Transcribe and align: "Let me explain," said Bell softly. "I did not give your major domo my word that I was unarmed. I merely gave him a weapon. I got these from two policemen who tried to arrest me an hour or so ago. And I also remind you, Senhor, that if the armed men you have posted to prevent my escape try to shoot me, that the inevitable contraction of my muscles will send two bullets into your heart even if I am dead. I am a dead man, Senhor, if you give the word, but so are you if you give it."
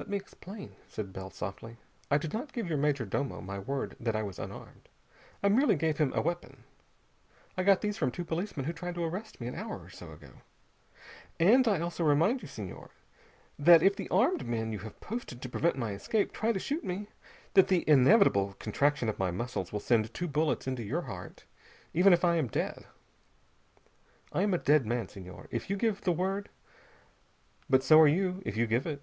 "Let 0.00 0.08
me 0.08 0.16
explain," 0.16 0.76
said 0.86 1.12
Bell 1.12 1.28
softly. 1.28 1.76
"I 2.08 2.18
did 2.18 2.32
not 2.32 2.52
give 2.52 2.68
your 2.68 2.78
major 2.78 3.04
domo 3.04 3.40
my 3.40 3.58
word 3.58 3.96
that 3.98 4.14
I 4.14 4.22
was 4.22 4.38
unarmed. 4.38 4.88
I 5.42 5.48
merely 5.48 5.74
gave 5.74 5.98
him 5.98 6.12
a 6.14 6.22
weapon. 6.22 6.62
I 7.56 7.64
got 7.64 7.80
these 7.80 7.96
from 7.96 8.12
two 8.12 8.24
policemen 8.24 8.66
who 8.66 8.72
tried 8.72 8.94
to 8.94 9.02
arrest 9.02 9.40
me 9.40 9.48
an 9.48 9.56
hour 9.56 9.80
or 9.82 9.90
so 9.90 10.12
ago. 10.12 10.30
And 11.40 11.66
I 11.66 11.80
also 11.80 12.04
remind 12.04 12.42
you, 12.42 12.48
Senhor, 12.48 12.90
that 13.58 13.82
if 13.82 13.96
the 13.96 14.08
armed 14.08 14.46
men 14.46 14.72
you 14.72 14.78
have 14.78 15.00
posted 15.00 15.42
to 15.42 15.48
prevent 15.48 15.76
my 15.76 15.90
escape 15.94 16.32
try 16.32 16.52
to 16.52 16.60
shoot 16.60 16.84
me, 16.84 17.08
that 17.54 17.66
the 17.66 17.82
inevitable 17.90 18.54
contraction 18.60 19.08
of 19.08 19.18
my 19.18 19.32
muscles 19.32 19.72
will 19.72 19.80
send 19.80 20.14
two 20.14 20.28
bullets 20.28 20.68
into 20.68 20.84
your 20.84 21.02
heart 21.02 21.42
even 21.92 22.12
if 22.12 22.24
I 22.24 22.36
am 22.36 22.46
dead. 22.46 22.86
I 24.32 24.42
am 24.42 24.54
a 24.54 24.58
dead 24.58 24.86
man, 24.86 25.08
Senhor, 25.08 25.48
if 25.50 25.68
you 25.68 25.76
give 25.76 26.02
the 26.02 26.12
word, 26.12 26.50
but 27.68 27.82
so 27.82 27.98
are 27.98 28.06
you 28.08 28.42
if 28.46 28.56
you 28.56 28.68
give 28.68 28.86
it." 28.86 29.02